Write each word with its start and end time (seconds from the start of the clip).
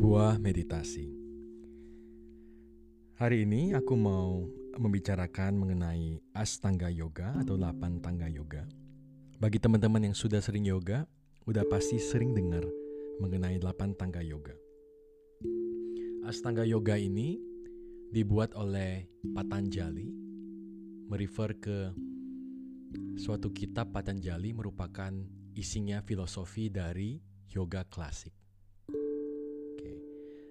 Sebuah 0.00 0.40
meditasi. 0.40 1.12
Hari 3.20 3.44
ini 3.44 3.76
aku 3.76 3.92
mau 4.00 4.48
membicarakan 4.80 5.60
mengenai 5.60 6.24
Astanga 6.32 6.88
Yoga 6.88 7.36
atau 7.36 7.60
8 7.60 8.00
tangga 8.00 8.24
yoga. 8.24 8.64
Bagi 9.36 9.60
teman-teman 9.60 10.08
yang 10.08 10.16
sudah 10.16 10.40
sering 10.40 10.64
yoga, 10.64 11.04
udah 11.44 11.68
pasti 11.68 12.00
sering 12.00 12.32
dengar 12.32 12.64
mengenai 13.20 13.60
8 13.60 13.92
tangga 14.00 14.24
yoga. 14.24 14.56
Astanga 16.24 16.64
Yoga 16.64 16.96
ini 16.96 17.36
dibuat 18.08 18.56
oleh 18.56 19.04
Patanjali, 19.36 20.08
merefer 21.12 21.60
ke 21.60 21.92
suatu 23.20 23.52
kitab 23.52 23.92
Patanjali 23.92 24.56
merupakan 24.56 25.12
isinya 25.52 26.00
filosofi 26.00 26.72
dari 26.72 27.20
yoga 27.52 27.84
klasik. 27.84 28.39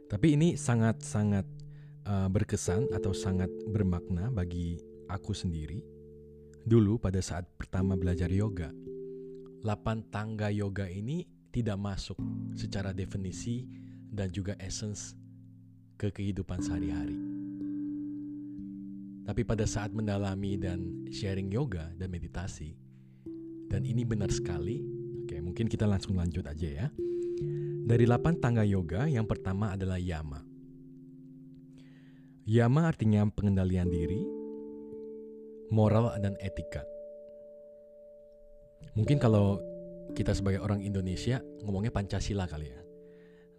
Tapi 0.10 0.34
ini 0.34 0.58
sangat-sangat 0.58 1.46
uh, 2.10 2.26
berkesan 2.34 2.90
atau 2.90 3.14
sangat 3.14 3.54
bermakna 3.70 4.34
bagi 4.34 4.82
aku 5.06 5.38
sendiri. 5.38 5.86
Dulu 6.66 6.98
pada 6.98 7.22
saat 7.22 7.46
pertama 7.62 7.94
belajar 7.94 8.26
yoga, 8.34 8.74
8 9.62 10.10
tangga 10.10 10.50
yoga 10.50 10.90
ini 10.90 11.30
tidak 11.54 11.78
masuk 11.78 12.18
secara 12.58 12.90
definisi 12.90 13.70
dan 14.10 14.34
juga 14.34 14.58
essence 14.58 15.14
ke 15.94 16.10
kehidupan 16.10 16.58
sehari-hari. 16.58 17.18
Tapi 19.30 19.46
pada 19.46 19.70
saat 19.70 19.94
mendalami 19.94 20.58
dan 20.58 21.06
sharing 21.14 21.54
yoga 21.54 21.86
dan 22.02 22.10
meditasi, 22.10 22.74
dan 23.70 23.86
ini 23.86 24.02
benar 24.02 24.34
sekali, 24.34 24.82
oke 25.22 25.38
mungkin 25.38 25.70
kita 25.70 25.86
langsung 25.86 26.18
lanjut 26.18 26.50
aja 26.50 26.66
ya. 26.66 26.88
Dari 27.90 28.06
8 28.06 28.38
tangga 28.38 28.62
yoga, 28.62 29.10
yang 29.10 29.26
pertama 29.26 29.74
adalah 29.74 29.98
yama. 29.98 30.46
Yama 32.46 32.86
artinya 32.86 33.26
pengendalian 33.34 33.90
diri, 33.90 34.22
moral 35.74 36.14
dan 36.22 36.38
etika. 36.38 36.86
Mungkin 38.94 39.18
kalau 39.18 39.58
kita 40.14 40.38
sebagai 40.38 40.62
orang 40.62 40.86
Indonesia 40.86 41.42
ngomongnya 41.66 41.90
Pancasila 41.90 42.46
kali 42.46 42.70
ya. 42.70 42.82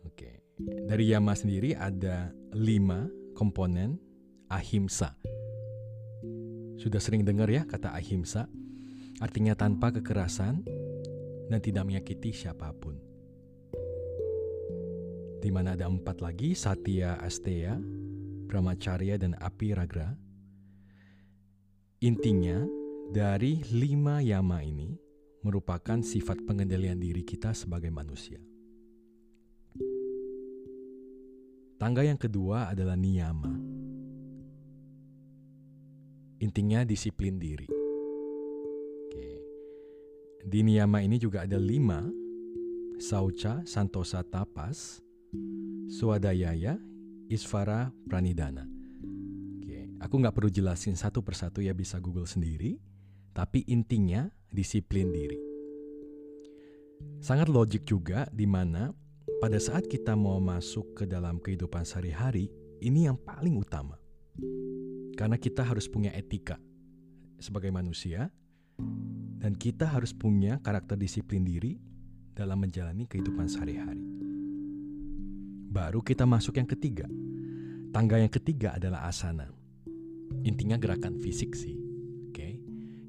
Oke. 0.06 0.46
Dari 0.62 1.10
Yama 1.10 1.34
sendiri 1.34 1.74
ada 1.74 2.30
lima 2.54 3.10
komponen 3.34 3.98
ahimsa. 4.46 5.18
Sudah 6.78 7.02
sering 7.02 7.26
dengar 7.26 7.50
ya 7.50 7.66
kata 7.66 7.98
ahimsa? 7.98 8.46
Artinya 9.18 9.58
tanpa 9.58 9.90
kekerasan 9.90 10.62
dan 11.50 11.58
tidak 11.58 11.82
menyakiti 11.82 12.30
siapa 12.30 12.70
pun. 12.78 13.09
Di 15.40 15.48
mana 15.48 15.72
ada 15.72 15.88
empat 15.88 16.20
lagi, 16.20 16.52
Satya 16.52 17.16
Asteya, 17.16 17.80
Brahmacharya, 18.44 19.16
dan 19.16 19.32
Api 19.40 19.72
Ragra. 19.72 20.12
Intinya, 22.04 22.60
dari 23.08 23.64
lima 23.72 24.20
yama 24.20 24.60
ini 24.60 24.92
merupakan 25.40 26.04
sifat 26.04 26.44
pengendalian 26.44 27.00
diri 27.00 27.24
kita 27.24 27.56
sebagai 27.56 27.88
manusia. 27.88 28.36
Tangga 31.80 32.04
yang 32.04 32.20
kedua 32.20 32.68
adalah 32.68 32.92
niyama. 32.92 33.56
Intinya 36.44 36.84
disiplin 36.84 37.40
diri. 37.40 37.64
Oke. 39.08 39.28
Di 40.44 40.60
niyama 40.60 41.00
ini 41.00 41.16
juga 41.16 41.48
ada 41.48 41.56
lima, 41.56 42.04
sauca, 43.00 43.64
santosa, 43.64 44.20
tapas, 44.20 45.00
swadayaya, 45.90 46.78
isvara, 47.26 47.90
pranidana. 48.06 48.62
Oke. 49.58 49.90
Aku 49.98 50.22
nggak 50.22 50.34
perlu 50.38 50.48
jelasin 50.48 50.94
satu 50.94 51.20
persatu 51.20 51.58
ya 51.58 51.74
bisa 51.74 51.98
Google 51.98 52.30
sendiri, 52.30 52.78
tapi 53.34 53.66
intinya 53.66 54.30
disiplin 54.54 55.10
diri. 55.10 55.38
Sangat 57.18 57.50
logik 57.50 57.84
juga 57.84 58.30
di 58.30 58.46
mana 58.46 58.94
pada 59.42 59.58
saat 59.58 59.90
kita 59.90 60.14
mau 60.14 60.38
masuk 60.38 60.94
ke 60.94 61.04
dalam 61.10 61.42
kehidupan 61.42 61.82
sehari-hari, 61.82 62.52
ini 62.80 63.10
yang 63.10 63.18
paling 63.18 63.58
utama. 63.58 63.98
Karena 65.18 65.36
kita 65.36 65.66
harus 65.66 65.90
punya 65.90 66.14
etika 66.16 66.56
sebagai 67.40 67.72
manusia 67.72 68.30
dan 69.40 69.56
kita 69.56 69.88
harus 69.88 70.12
punya 70.12 70.60
karakter 70.60 70.96
disiplin 70.96 71.44
diri 71.44 71.76
dalam 72.36 72.60
menjalani 72.60 73.04
kehidupan 73.08 73.48
sehari-hari. 73.48 74.29
Baru 75.70 76.02
kita 76.02 76.26
masuk 76.26 76.58
yang 76.58 76.66
ketiga. 76.66 77.06
Tangga 77.94 78.18
yang 78.18 78.34
ketiga 78.34 78.74
adalah 78.74 79.06
asana. 79.06 79.46
Intinya 80.42 80.74
gerakan 80.74 81.22
fisik 81.22 81.54
sih. 81.54 81.78
Oke. 82.26 82.34
Okay? 82.34 82.52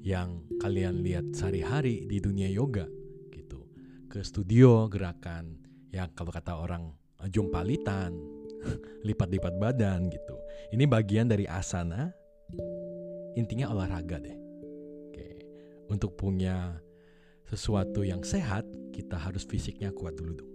Yang 0.06 0.46
kalian 0.62 1.02
lihat 1.02 1.26
sehari-hari 1.34 2.06
di 2.06 2.22
dunia 2.22 2.46
yoga 2.46 2.86
gitu. 3.34 3.66
Ke 4.06 4.22
studio 4.22 4.86
gerakan 4.86 5.58
yang 5.90 6.14
kalau 6.14 6.30
kata 6.30 6.54
orang 6.54 6.94
eh, 7.18 7.34
jompalitan, 7.34 8.14
lipat-lipat 9.10 9.58
badan 9.58 10.06
gitu. 10.06 10.38
Ini 10.70 10.86
bagian 10.86 11.26
dari 11.26 11.50
asana, 11.50 12.14
intinya 13.34 13.74
olahraga 13.74 14.22
deh. 14.22 14.38
Oke. 15.10 15.26
Untuk 15.90 16.14
punya 16.14 16.78
sesuatu 17.50 18.06
yang 18.06 18.22
sehat, 18.22 18.70
kita 18.94 19.18
harus 19.18 19.42
fisiknya 19.42 19.90
kuat 19.90 20.14
dulu 20.14 20.38
dong. 20.38 20.51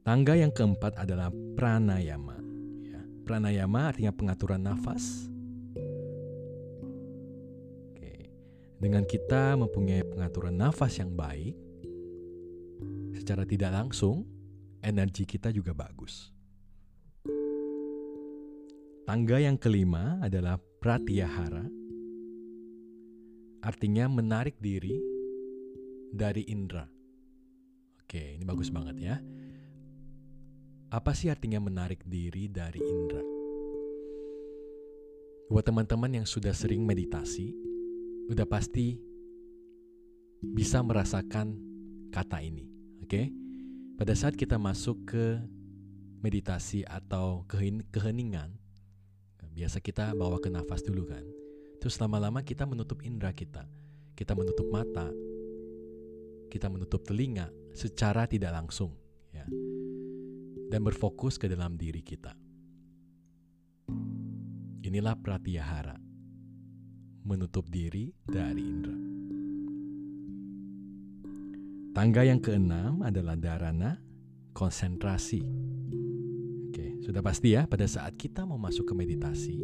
Tangga 0.00 0.32
yang 0.32 0.48
keempat 0.48 0.96
adalah 0.96 1.28
pranayama. 1.30 2.40
Ya, 2.80 3.04
pranayama 3.28 3.92
artinya 3.92 4.12
pengaturan 4.16 4.64
nafas. 4.64 5.28
Oke. 7.92 8.32
Dengan 8.80 9.04
kita 9.04 9.60
mempunyai 9.60 10.00
pengaturan 10.08 10.56
nafas 10.56 10.96
yang 10.96 11.12
baik, 11.12 11.52
secara 13.12 13.44
tidak 13.44 13.76
langsung 13.76 14.24
energi 14.80 15.28
kita 15.28 15.52
juga 15.52 15.76
bagus. 15.76 16.32
Tangga 19.04 19.36
yang 19.36 19.60
kelima 19.60 20.16
adalah 20.24 20.56
pratyahara. 20.56 21.68
Artinya 23.60 24.08
menarik 24.08 24.56
diri 24.56 24.96
dari 26.08 26.48
indera. 26.48 26.88
Oke, 28.00 28.40
ini 28.40 28.48
bagus 28.48 28.72
banget 28.72 28.96
ya. 28.96 29.16
Apa 30.90 31.14
sih 31.14 31.30
artinya 31.30 31.62
menarik 31.62 32.02
diri 32.02 32.50
dari 32.50 32.82
indera? 32.82 33.22
Buat 35.46 35.70
teman-teman 35.70 36.18
yang 36.18 36.26
sudah 36.26 36.50
sering 36.50 36.82
meditasi, 36.82 37.54
udah 38.26 38.42
pasti 38.42 38.98
bisa 40.42 40.82
merasakan 40.82 41.54
kata 42.10 42.42
ini. 42.42 42.66
Oke, 43.06 43.30
pada 43.94 44.18
saat 44.18 44.34
kita 44.34 44.58
masuk 44.58 45.06
ke 45.06 45.38
meditasi 46.26 46.82
atau 46.82 47.46
keheningan, 47.94 48.50
biasa 49.54 49.78
kita 49.78 50.10
bawa 50.18 50.42
ke 50.42 50.50
nafas 50.50 50.82
dulu 50.82 51.06
kan. 51.06 51.22
Terus 51.78 52.02
lama-lama 52.02 52.42
kita 52.42 52.66
menutup 52.66 52.98
indera 53.06 53.30
kita, 53.30 53.62
kita 54.18 54.34
menutup 54.34 54.66
mata, 54.74 55.06
kita 56.50 56.66
menutup 56.66 57.06
telinga 57.06 57.46
secara 57.78 58.26
tidak 58.26 58.58
langsung, 58.58 58.90
dan 60.70 60.86
berfokus 60.86 61.34
ke 61.34 61.50
dalam 61.50 61.74
diri 61.74 61.98
kita. 61.98 62.30
Inilah 64.86 65.18
pratyahara, 65.18 65.98
menutup 67.26 67.66
diri 67.66 68.14
dari 68.22 68.62
indera. 68.62 68.98
Tangga 71.90 72.22
yang 72.22 72.38
keenam 72.38 73.02
adalah 73.02 73.34
dharana, 73.34 73.98
konsentrasi. 74.54 75.42
Oke, 76.70 77.02
sudah 77.02 77.18
pasti 77.18 77.58
ya 77.58 77.66
pada 77.66 77.84
saat 77.90 78.14
kita 78.14 78.46
mau 78.46 78.62
masuk 78.62 78.86
ke 78.86 78.94
meditasi, 78.94 79.58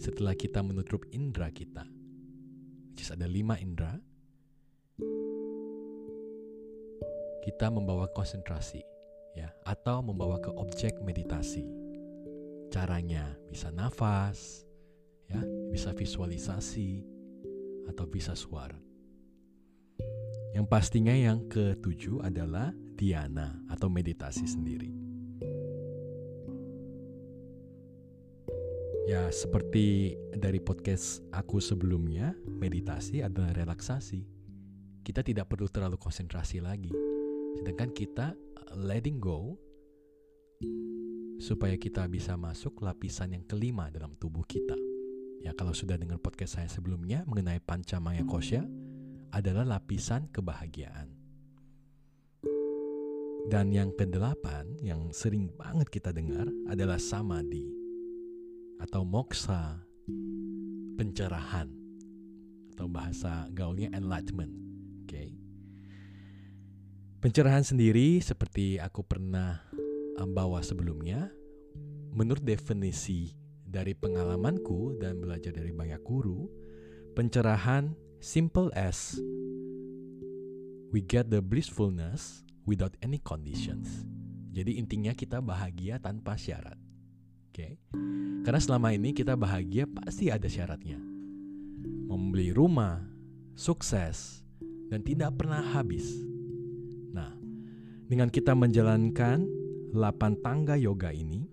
setelah 0.00 0.32
kita 0.32 0.64
menutup 0.64 1.04
indera 1.12 1.52
kita, 1.52 1.84
which 2.96 3.12
ada 3.12 3.28
lima 3.28 3.60
indera, 3.60 4.00
kita 7.44 7.68
membawa 7.68 8.08
konsentrasi, 8.10 8.80
ya, 9.36 9.52
atau 9.68 10.00
membawa 10.00 10.40
ke 10.40 10.48
objek 10.56 10.96
meditasi. 11.04 11.68
Caranya 12.72 13.36
bisa 13.52 13.68
nafas, 13.70 14.64
ya, 15.28 15.38
bisa 15.70 15.92
visualisasi, 15.92 17.04
atau 17.86 18.08
bisa 18.08 18.32
suara. 18.32 18.80
Yang 20.56 20.66
pastinya 20.72 21.12
yang 21.12 21.44
ketujuh 21.52 22.24
adalah 22.24 22.72
Diana 22.96 23.60
atau 23.68 23.92
meditasi 23.92 24.48
sendiri. 24.48 24.88
Ya, 29.06 29.30
seperti 29.30 30.18
dari 30.34 30.58
podcast 30.58 31.22
aku 31.30 31.62
sebelumnya, 31.62 32.34
meditasi 32.42 33.22
adalah 33.22 33.54
relaksasi. 33.54 34.26
Kita 35.06 35.22
tidak 35.22 35.46
perlu 35.46 35.70
terlalu 35.70 35.94
konsentrasi 35.94 36.58
lagi. 36.58 36.90
Sedangkan 37.56 37.90
kita 37.96 38.36
letting 38.76 39.16
go 39.16 39.56
supaya 41.40 41.76
kita 41.76 42.08
bisa 42.08 42.36
masuk 42.36 42.80
lapisan 42.80 43.36
yang 43.36 43.44
kelima 43.44 43.92
dalam 43.92 44.16
tubuh 44.16 44.44
kita. 44.44 44.76
Ya, 45.44 45.52
kalau 45.52 45.76
sudah 45.76 46.00
dengar 46.00 46.18
podcast 46.18 46.58
saya 46.58 46.68
sebelumnya 46.68 47.22
mengenai 47.28 47.60
Pancamaya 47.60 48.24
Kosya 48.24 48.64
adalah 49.30 49.64
lapisan 49.68 50.32
kebahagiaan. 50.32 51.12
Dan 53.46 53.70
yang 53.70 53.94
kedelapan 53.94 54.74
yang 54.82 55.14
sering 55.14 55.54
banget 55.54 55.86
kita 55.86 56.10
dengar 56.10 56.50
adalah 56.66 56.98
samadhi 56.98 57.62
atau 58.82 59.06
moksa, 59.06 59.86
pencerahan 60.98 61.70
atau 62.74 62.90
bahasa 62.90 63.46
gaulnya 63.54 63.86
enlightenment. 63.94 64.50
Oke. 65.06 65.14
Okay. 65.14 65.45
Pencerahan 67.16 67.64
sendiri 67.64 68.20
seperti 68.20 68.76
aku 68.76 69.00
pernah 69.00 69.64
bawa 70.36 70.60
sebelumnya, 70.60 71.32
menurut 72.12 72.44
definisi 72.44 73.32
dari 73.64 73.96
pengalamanku 73.96 75.00
dan 75.00 75.24
belajar 75.24 75.56
dari 75.56 75.72
banyak 75.72 76.00
guru, 76.04 76.44
pencerahan 77.16 77.96
simple 78.20 78.68
as 78.76 79.16
we 80.92 81.00
get 81.00 81.32
the 81.32 81.40
blissfulness 81.40 82.44
without 82.68 82.92
any 83.00 83.16
conditions. 83.20 84.04
Jadi 84.52 84.76
intinya 84.76 85.16
kita 85.16 85.40
bahagia 85.40 85.96
tanpa 85.96 86.36
syarat. 86.36 86.76
Oke. 87.48 87.56
Okay? 87.56 87.72
Karena 88.44 88.60
selama 88.60 88.92
ini 88.92 89.16
kita 89.16 89.36
bahagia 89.40 89.88
pasti 89.88 90.28
ada 90.28 90.48
syaratnya. 90.48 91.00
Membeli 92.06 92.52
rumah, 92.52 93.00
sukses, 93.56 94.44
dan 94.92 95.00
tidak 95.00 95.34
pernah 95.40 95.60
habis. 95.60 96.35
Dengan 98.06 98.30
kita 98.30 98.54
menjalankan 98.54 99.38
8 99.90 100.44
tangga 100.44 100.78
yoga 100.78 101.10
ini 101.10 101.46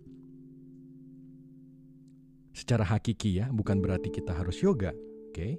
secara 2.54 2.86
hakiki 2.86 3.42
ya, 3.42 3.50
bukan 3.50 3.82
berarti 3.82 4.14
kita 4.14 4.38
harus 4.38 4.62
yoga, 4.62 4.94
oke? 4.94 5.34
Okay? 5.34 5.58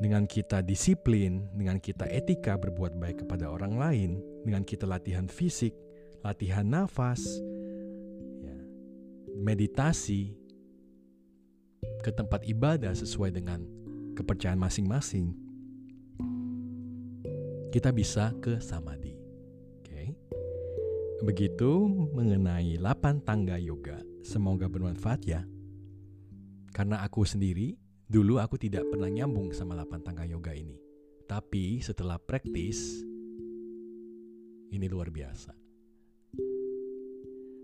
dengan 0.00 0.24
kita 0.24 0.64
disiplin, 0.64 1.44
dengan 1.52 1.76
kita 1.76 2.08
etika 2.08 2.56
berbuat 2.56 2.96
baik 2.96 3.22
kepada 3.22 3.52
orang 3.52 3.76
lain, 3.76 4.10
dengan 4.48 4.64
kita 4.64 4.88
latihan 4.88 5.28
fisik, 5.28 5.76
latihan 6.24 6.64
nafas, 6.64 7.20
ya, 8.40 8.56
meditasi 9.36 10.32
ke 12.00 12.10
tempat 12.16 12.48
ibadah 12.48 12.96
sesuai 12.96 13.28
dengan 13.36 13.60
kepercayaan 14.16 14.56
masing-masing, 14.56 15.36
kita 17.68 17.92
bisa 17.92 18.32
ke 18.40 18.56
samadhi. 18.56 18.99
Oke. 20.00 20.16
Begitu 21.20 21.84
mengenai 22.16 22.80
8 22.80 23.20
tangga 23.20 23.60
yoga. 23.60 24.00
Semoga 24.24 24.64
bermanfaat 24.72 25.20
ya. 25.28 25.44
Karena 26.72 27.04
aku 27.04 27.28
sendiri 27.28 27.76
Dulu 28.10 28.42
aku 28.42 28.58
tidak 28.58 28.90
pernah 28.90 29.06
nyambung 29.06 29.54
sama 29.54 29.78
8 29.78 30.02
tangga 30.02 30.26
yoga 30.26 30.50
ini. 30.50 30.74
Tapi 31.30 31.78
setelah 31.78 32.18
praktis, 32.18 33.06
ini 34.74 34.86
luar 34.90 35.14
biasa. 35.14 35.54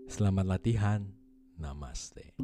Selamat 0.07 0.47
latihan. 0.47 1.03
Namaste. 1.59 2.39